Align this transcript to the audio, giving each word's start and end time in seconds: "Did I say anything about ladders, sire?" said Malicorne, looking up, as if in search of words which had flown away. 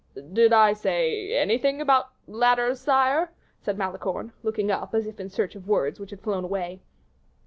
"Did 0.33 0.51
I 0.51 0.73
say 0.73 1.37
anything 1.37 1.79
about 1.79 2.09
ladders, 2.25 2.79
sire?" 2.79 3.29
said 3.61 3.77
Malicorne, 3.77 4.33
looking 4.41 4.71
up, 4.71 4.95
as 4.95 5.05
if 5.05 5.19
in 5.19 5.29
search 5.29 5.53
of 5.53 5.67
words 5.67 5.99
which 5.99 6.09
had 6.09 6.21
flown 6.21 6.43
away. 6.43 6.81